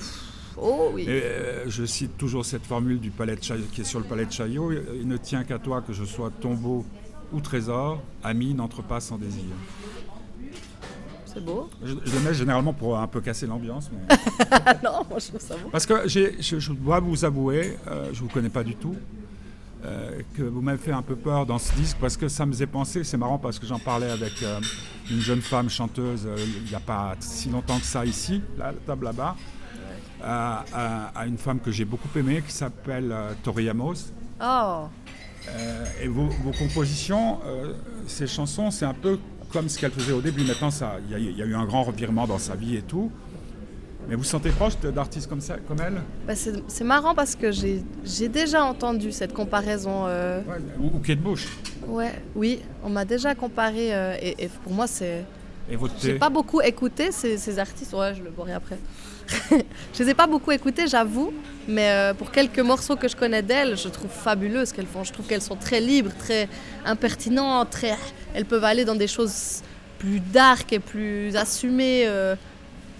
[0.60, 1.02] oh oui.
[1.04, 4.06] Et euh, je cite toujours cette formule du palais de Chaillot, qui est sur le
[4.06, 4.72] palais de Chaillot.
[5.00, 6.84] Il ne tient qu'à toi que je sois tombeau
[7.32, 9.44] ou trésor, ami n'entre pas sans désir.
[11.32, 11.68] C'est beau.
[11.82, 13.90] Je, je le mets généralement pour un peu casser l'ambiance.
[13.92, 14.14] mais-
[14.84, 15.68] non, moi je trouve ça beau.
[15.70, 18.96] Parce que je, je dois vous avouer, euh, je ne vous connais pas du tout,
[19.84, 22.52] euh, que vous m'avez fait un peu peur dans ce disque parce que ça me
[22.52, 24.60] faisait penser, c'est marrant parce que j'en parlais avec euh,
[25.10, 28.78] une jeune femme chanteuse il n'y a pas si longtemps que ça ici, là, la
[28.86, 29.36] table là-bas,
[30.22, 30.64] à,
[31.26, 33.94] une femme que j'ai beaucoup aimée qui s'appelle Tori Amos.
[34.42, 34.84] Oh,
[36.02, 37.38] et vos, vos compositions,
[38.06, 39.18] ces chansons, c'est un peu
[39.52, 40.42] comme ce qu'elle faisait au début.
[40.44, 40.70] Maintenant,
[41.08, 43.10] il y, a- il y a eu un grand revirement dans sa vie et tout.
[44.08, 46.00] Mais vous vous sentez proche d'artistes comme, ça, comme elle?
[46.26, 50.04] Bah, c'est marrant parce que j'ai déjà entendu cette comparaison.
[50.06, 51.46] euh, Ouais, ou, ou Kate Bush.
[51.86, 55.24] Ouais, oui, on m'a déjà comparé euh, et, et pour moi c'est.
[55.70, 57.92] Et votre J'ai pas beaucoup écouté ces, ces artistes.
[57.92, 58.78] Ouais, je le boirai après.
[59.94, 61.32] je les ai pas beaucoup écoutés, j'avoue,
[61.68, 65.04] mais euh, pour quelques morceaux que je connais d'elles, je trouve fabuleux ce qu'elles font.
[65.04, 66.48] Je trouve qu'elles sont très libres, très
[66.84, 67.94] impertinentes, très.
[68.34, 69.62] Elles peuvent aller dans des choses
[69.98, 72.04] plus dark et plus assumées.
[72.06, 72.36] euh,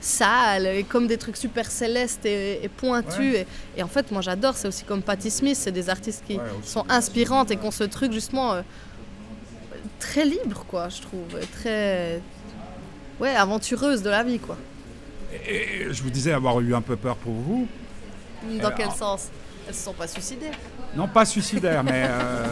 [0.03, 4.23] sales et comme des trucs super célestes et, et pointus et, et en fait moi
[4.23, 7.67] j'adore c'est aussi comme Patti Smith c'est des artistes qui Ouais, sont inspirantes et qui
[7.67, 8.63] ont ce truc justement euh,
[9.99, 12.23] très libre quoi je trouve très
[13.21, 14.57] ouais aventureuse de la vie quoi
[15.47, 17.69] Et je vous disais avoir eu un peu peur pour vous.
[18.63, 18.95] dans Euh, quel ah.
[18.99, 19.29] sens?
[19.69, 20.51] Elles se sont pas suicidées?
[20.97, 22.47] Non, pas suicidaire, mais euh,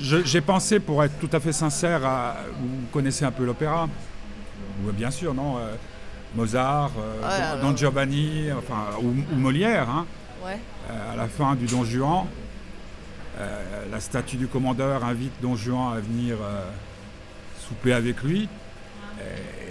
[0.00, 3.88] j'ai pensé, pour être tout à fait sincère, à, vous connaissez un peu l'opéra
[4.84, 5.74] Oui, Bien sûr, non euh,
[6.34, 10.06] Mozart, euh, Don Giovanni, enfin, ou, ou Molière, hein,
[10.44, 10.58] ouais
[10.90, 12.26] euh, à la fin du Don Juan.
[13.40, 16.64] euh, la statue du commandeur invite Don Juan à venir euh,
[17.58, 18.48] souper avec lui.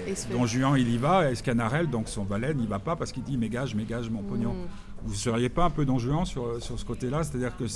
[0.08, 3.12] Et Don Juan, il y va, et Scanarelle, donc son valet, n'y va pas parce
[3.12, 4.54] qu'il dit Mégage, mégage mon pognon.
[4.54, 4.68] Mm.
[5.04, 7.24] Vous ne seriez pas un peu Don Juan sur, sur ce côté-là?
[7.24, 7.68] C'est-à-dire que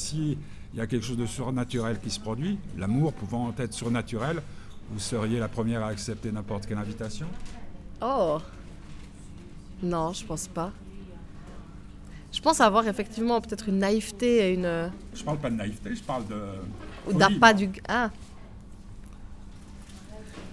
[0.72, 4.42] s'il y a quelque chose de surnaturel qui se produit, l'amour pouvant être surnaturel,
[4.90, 7.28] vous seriez la première à accepter n'importe quelle invitation?
[8.02, 8.40] Oh
[9.84, 10.72] non je pense pas
[12.32, 15.96] je pense avoir effectivement peut-être une naïveté et une euh, Je parle pas de naïveté,
[15.96, 16.40] je parle de.
[17.08, 17.54] ou d'appât moi.
[17.54, 18.10] du ah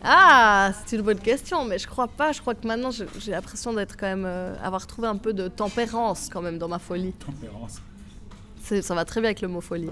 [0.03, 3.73] ah c'est une bonne question mais je crois pas je crois que maintenant j'ai l'impression
[3.75, 7.13] d'être quand même euh, avoir trouvé un peu de tempérance quand même dans ma folie
[7.13, 7.81] Tempérance.
[8.83, 9.91] Ça va très bien avec le mot folie.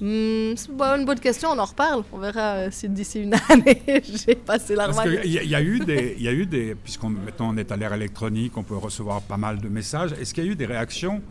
[0.00, 2.02] Hmm, c'est une bonne question on en reparle.
[2.12, 5.48] On verra euh, si d'ici une année j'ai passé Parce l'armoire qu'il y, a- il
[5.50, 7.92] y a eu des, il y a eu des, puisqu'on maintenant on est à l'ère
[7.92, 10.12] électronique, on peut recevoir pas mal de messages.
[10.12, 11.22] Est-ce qu'il y a eu des réactions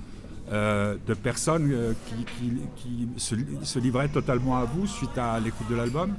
[0.54, 5.40] euh, de personnes euh, qui, qui- qui se, se livraient totalement à vous suite à
[5.40, 6.14] l'écoute de l'album?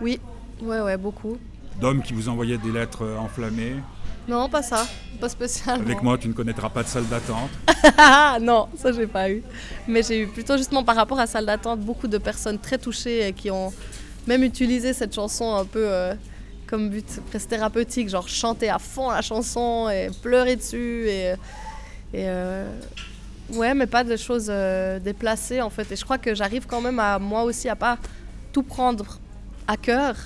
[0.00, 0.20] Oui.
[0.60, 1.38] Ouais ouais beaucoup.
[1.80, 3.76] D'hommes qui vous envoyaient des lettres enflammées?
[4.28, 4.86] Non pas ça
[5.22, 7.50] pas spécialement Avec moi, tu ne connaîtras pas de salle d'attente.
[7.98, 9.42] Ah non, ça j'ai pas eu.
[9.88, 13.28] Mais j'ai eu plutôt justement par rapport à salle d'attente beaucoup de personnes très touchées
[13.28, 13.72] et qui ont
[14.26, 16.14] même utilisé cette chanson un peu euh,
[16.66, 21.34] comme but presque thérapeutique, genre chanter à fond la chanson et pleurer dessus et,
[22.14, 22.68] et euh,
[23.50, 25.90] ouais, mais pas de choses euh, déplacées en fait.
[25.92, 27.98] Et je crois que j'arrive quand même à moi aussi à pas
[28.52, 29.18] tout prendre
[29.66, 30.16] à cœur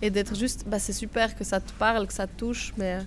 [0.00, 2.98] et d'être juste, bah, c'est super que ça te parle, que ça te touche, mais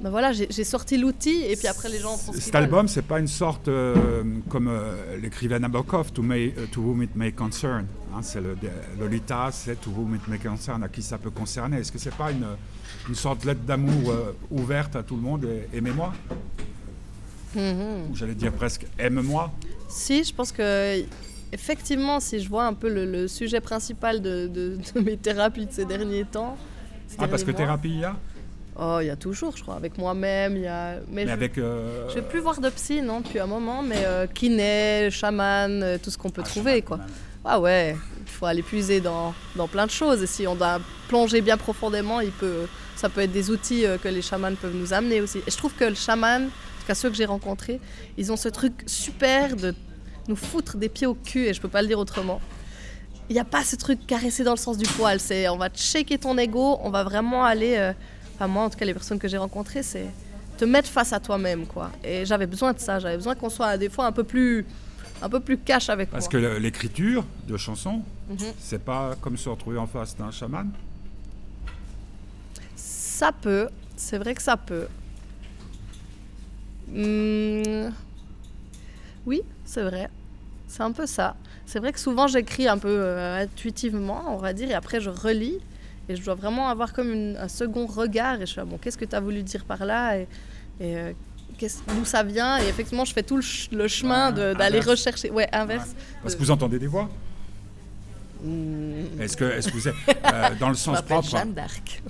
[0.00, 3.02] ben voilà, j'ai sorti l'outil et puis après les gens font ce Cet album, c'est
[3.02, 7.32] pas une sorte euh, comme euh, l'écrivait Nabokov, to, may, euh, to whom it may
[7.32, 7.86] concern.
[8.12, 8.56] Hein, c'est le,
[8.98, 11.78] Lolita, c'est to whom it may concern, à qui ça peut concerner.
[11.78, 12.46] Est-ce que c'est pas une,
[13.08, 14.12] une sorte de lettre d'amour
[14.50, 16.12] ouverte à tout le monde Aimez-moi?
[17.56, 18.14] Mm-hmm.
[18.14, 19.52] J'allais dire presque aime-moi?
[19.88, 21.04] Si, je pense que
[21.52, 25.84] effectivement, si je vois un peu le, sujet principal de, de, mes thérapies de ces
[25.84, 26.56] derniers temps.
[27.16, 28.16] ah, parce que thérapie, il y a?
[28.76, 30.56] Oh, il y a toujours, je crois, avec moi-même.
[30.56, 30.96] Il y a...
[31.10, 31.58] Mais, je, avec.
[31.58, 32.08] Euh...
[32.08, 35.98] Je vais plus voir de psy, non, depuis un moment, mais euh, kiné, chaman, euh,
[36.02, 36.98] tout ce qu'on peut ah, trouver, quoi.
[37.44, 40.22] Ah ouais, il faut aller puiser dans, dans, plein de choses.
[40.22, 44.08] Et si on doit plonger bien profondément, il peut, ça peut être des outils que
[44.08, 45.38] les chamans peuvent nous amener aussi.
[45.38, 47.80] Et je trouve que le chaman, en tout cas ceux que j'ai rencontrés,
[48.16, 49.74] ils ont ce truc super de
[50.26, 52.40] nous foutre des pieds au cul, et je peux pas le dire autrement.
[53.28, 55.20] Il n'y a pas ce truc caressé dans le sens du poil.
[55.20, 57.92] C'est on va checker ton ego, on va vraiment aller
[58.34, 60.06] enfin moi en tout cas les personnes que j'ai rencontrées, c'est
[60.56, 61.90] te mettre face à toi-même quoi.
[62.02, 64.64] Et j'avais besoin de ça, j'avais besoin qu'on soit des fois un peu plus
[65.22, 66.40] un peu plus cash avec Parce moi.
[66.40, 68.38] Parce que l'écriture de chansons, mhm.
[68.58, 70.70] c'est pas comme se retrouver en face d'un chaman.
[72.76, 74.86] Ça peut, c'est vrai que ça peut.
[76.88, 77.90] Hmm.
[79.26, 80.10] Oui, c'est vrai.
[80.68, 81.36] C'est un peu ça.
[81.66, 85.10] C'est vrai que souvent j'écris un peu euh, intuitivement, on va dire, et après je
[85.10, 85.60] relis.
[86.08, 88.36] Et je dois vraiment avoir comme un second regard.
[88.36, 90.26] Et je suis là, bon, qu'est-ce que tu as voulu dire par là Et,
[90.80, 91.12] euh,
[91.60, 93.40] d'où ça vient Et effectivement, je fais tout
[93.72, 95.30] le, chemin d'aller rechercher.
[95.30, 95.94] Ouais, inverse.
[96.22, 97.08] Parce que vous entendez des voix?
[98.42, 99.20] Hmm.
[99.20, 99.94] Est-ce que, est que vous êtes
[100.32, 102.02] euh, dans le sens propre Jeanne d'Arc.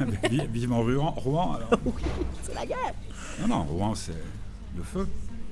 [0.52, 1.70] vivement Rouen, Rouen alors.
[1.84, 2.02] Oui,
[2.44, 2.94] c'est la guerre.
[3.40, 4.12] Non, non, Rouen, c'est
[4.76, 5.08] le feu.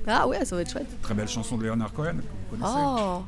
[0.07, 0.87] Ah ouais, ça va être chouette.
[1.01, 2.73] Très belle chanson de Leonard Cohen, que vous connaissez.
[2.77, 3.23] Oh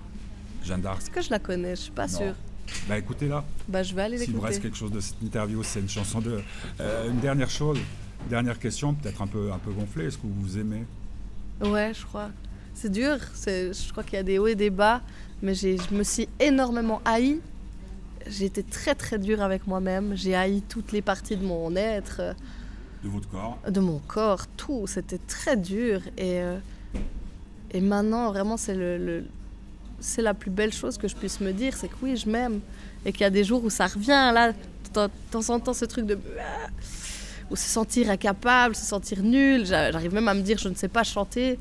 [0.64, 1.02] Jeanne d'Arc.
[1.02, 1.76] Est-ce que je la connais?
[1.76, 2.34] Je suis pas sûre.
[2.88, 3.44] Bah écoutez là.
[3.68, 4.32] Bah je vais aller l'écouter.
[4.32, 6.42] S'il vous reste quelque chose de cette interview, c'est une chanson de.
[6.80, 7.80] Euh, une dernière chose,
[8.30, 10.06] dernière question, peut-être un peu, un peu gonflée.
[10.06, 10.84] Est-ce que vous aimez?
[11.62, 12.30] Ouais, je crois.
[12.74, 13.18] C'est dur.
[13.46, 15.02] Je crois qu'il y a des hauts et des bas,
[15.42, 17.40] mais je me suis énormément haï.
[18.28, 20.16] J'ai été très très dur avec moi-même.
[20.16, 22.36] J'ai haï toutes les parties de mon être.
[23.04, 23.58] De votre corps?
[23.68, 24.86] De mon corps, tout.
[24.86, 26.02] C'était très dur.
[26.18, 26.60] Et, euh,
[27.72, 29.24] et maintenant, vraiment, c'est le,
[30.00, 32.60] c'est la plus belle chose que je puisse me dire, c'est que oui, je m'aime.
[33.06, 35.86] Et qu'il y a des jours où ça revient, là, de temps en temps, ce
[35.86, 36.18] truc de...
[37.50, 39.66] Ou se sentir incapable, se sentir nul.
[39.66, 41.58] J'arrive même à me dire, je ne sais pas chanter.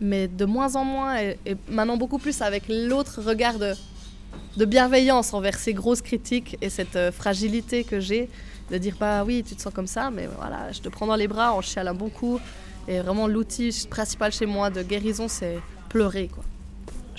[0.00, 1.36] Mais de moins en moins, et,
[1.68, 7.12] maintenant beaucoup plus avec l'autre regard de, bienveillance envers ces grosses critiques et cette euh,
[7.12, 8.28] fragilité que j'ai,
[8.70, 11.16] de dire, bah oui, tu te sens comme ça, mais voilà, je te prends dans
[11.16, 12.40] les bras, on chiale un bon coup.
[12.88, 16.44] Et vraiment, l'outil principal chez moi de guérison, c'est pleurer, quoi.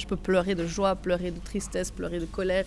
[0.02, 2.66] Je peux pleurer de joie, pleurer de tristesse, pleurer de colère.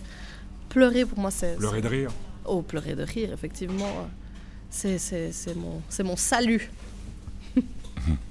[0.69, 1.57] Pleurer, pour moi, c'est...
[1.57, 2.11] Pleurer de rire.
[2.45, 4.09] Oh, pleurer de rire, effectivement.
[4.69, 6.71] C'est mon, mon salut.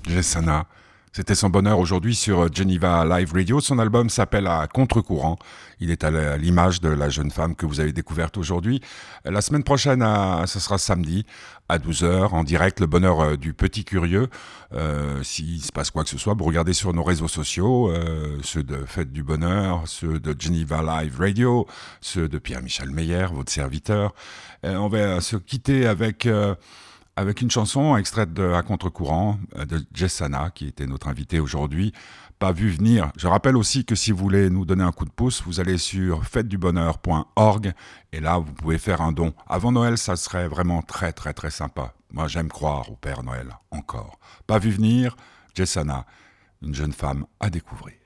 [0.09, 0.67] Jessana,
[1.15, 3.61] c'était son bonheur aujourd'hui sur Geneva Live Radio.
[3.61, 5.39] Son album s'appelle À contre-courant.
[5.79, 8.81] Il est à l'image de la jeune femme que vous avez découverte aujourd'hui.
[9.25, 10.05] La semaine prochaine,
[10.47, 11.25] ce sera samedi
[11.69, 12.81] à 12h en direct.
[12.81, 14.27] Le bonheur euh, du petit curieux.
[14.73, 18.41] Euh, S'il se passe quoi que ce soit, vous regardez sur nos réseaux sociaux, euh,
[18.43, 21.69] ceux de Fête du Bonheur, ceux de Geneva Live Radio,
[22.01, 24.15] ceux de Pierre-Michel Meyer, votre serviteur.
[24.65, 26.27] on va se quitter avec
[27.17, 31.93] avec une chanson extraite de À contre-courant euh, de Jessana, qui était notre invité aujourd'hui.
[32.39, 33.13] Pas vu venir.
[33.17, 35.79] Je rappelle aussi que si vous voulez nous donner un coup de pouce, vous allez
[35.79, 37.73] sur fêtedubonheur.org
[38.13, 39.33] et là, vous pouvez faire un don.
[39.47, 41.95] Avant Noël, ça serait vraiment très, très, très sympa.
[42.13, 44.19] Moi, j'aime croire au Père Noël, encore.
[44.47, 45.17] Pas vu venir,
[45.55, 46.07] Jessana,
[46.63, 48.04] une jeune femme à découvrir.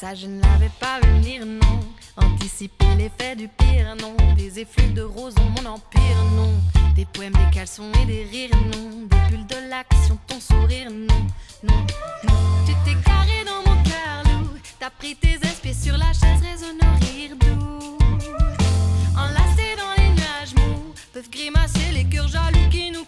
[0.00, 1.80] Ça je ne l'avais pas vu venir, non.
[2.16, 4.16] Anticiper l'effet du pire, non.
[4.34, 6.54] Des effluves de rose dans mon empire, non.
[6.94, 9.06] Des poèmes, des caleçons et des rires, non.
[9.10, 11.26] Des bulles de l'action, ton sourire, non.
[11.62, 11.86] Non,
[12.24, 12.34] non.
[12.64, 14.48] Tu t'es carré dans mon cœur, loup.
[14.78, 17.98] T'as pris tes espiers sur la chaise, résonne rire doux.
[19.18, 23.04] Enlacés dans les nuages mous, peuvent grimacer les cœurs jaloux qui nous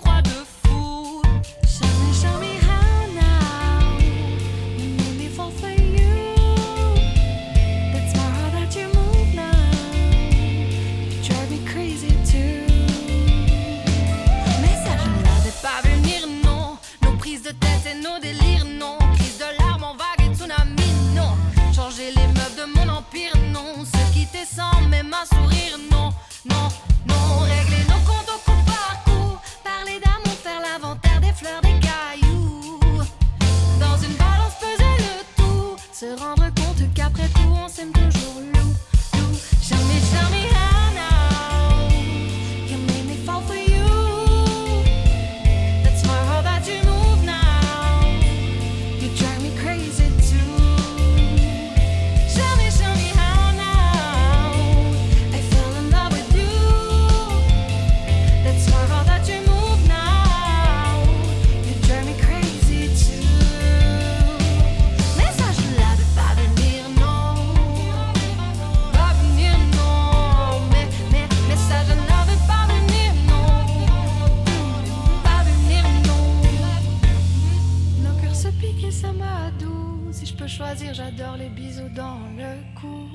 [80.46, 83.08] choisir, j'adore les bisous dans le cou.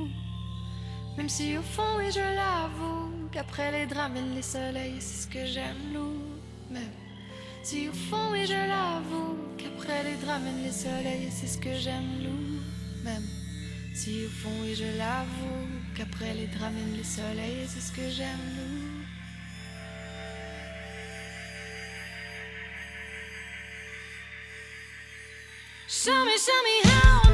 [1.17, 5.27] Même si au fond, oui, je l'avoue, qu'après les drames viennent les soleils, c'est ce
[5.27, 6.13] que j'aime, Lou.
[6.69, 6.93] Même
[7.63, 11.73] si au fond, oui, je l'avoue, qu'après les drames viennent les soleils, c'est ce que
[11.75, 12.61] j'aime, Lou.
[13.03, 13.27] Même
[13.93, 18.09] si au fond, oui, je l'avoue, qu'après les drames viennent les soleils, c'est ce que
[18.09, 18.66] j'aime, Lou.
[26.07, 27.26] Show me, show me how.